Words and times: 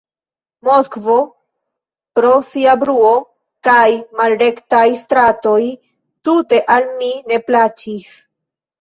Moskvo 0.69 1.17
pro 2.19 2.31
sia 2.47 2.73
bruo 2.85 3.13
kaj 3.69 3.85
malrektaj 4.23 4.83
stratoj 5.05 5.63
tute 6.27 6.65
al 6.79 6.93
mi 6.99 7.15
ne 7.33 7.43
plaĉis. 7.49 8.15